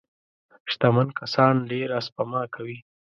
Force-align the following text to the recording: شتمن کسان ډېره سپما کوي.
شتمن 0.71 1.07
کسان 1.19 1.53
ډېره 1.71 1.97
سپما 2.07 2.41
کوي. 2.53 2.77